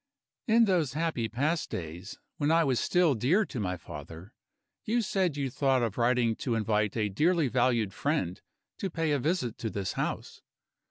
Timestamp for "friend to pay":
7.93-9.11